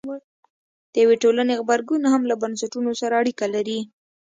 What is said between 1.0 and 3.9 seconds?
یوې ټولنې غبرګون هم له بنسټونو سره اړیکه لري.